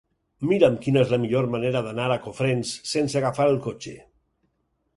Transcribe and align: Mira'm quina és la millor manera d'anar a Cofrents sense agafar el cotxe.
Mira'm 0.51 0.77
quina 0.85 1.01
és 1.05 1.11
la 1.15 1.19
millor 1.25 1.49
manera 1.55 1.83
d'anar 1.87 2.07
a 2.15 2.19
Cofrents 2.25 2.73
sense 2.95 3.21
agafar 3.21 3.49
el 3.53 3.61
cotxe. 3.67 3.95